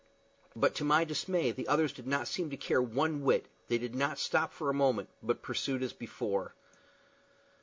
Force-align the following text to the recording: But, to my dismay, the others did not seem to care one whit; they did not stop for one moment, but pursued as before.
But, 0.55 0.73
to 0.77 0.83
my 0.83 1.03
dismay, 1.03 1.51
the 1.51 1.67
others 1.67 1.93
did 1.93 2.07
not 2.07 2.27
seem 2.27 2.49
to 2.49 2.57
care 2.57 2.81
one 2.81 3.21
whit; 3.21 3.45
they 3.67 3.77
did 3.77 3.93
not 3.93 4.17
stop 4.17 4.51
for 4.51 4.65
one 4.69 4.75
moment, 4.77 5.09
but 5.21 5.43
pursued 5.43 5.83
as 5.83 5.93
before. 5.93 6.55